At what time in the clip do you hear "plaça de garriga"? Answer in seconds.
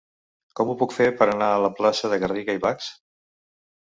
1.81-2.57